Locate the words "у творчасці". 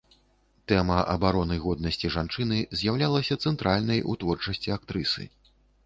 4.11-4.69